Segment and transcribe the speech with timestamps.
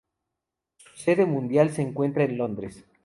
[0.77, 2.85] Su sede mundial se encuentra en Londres.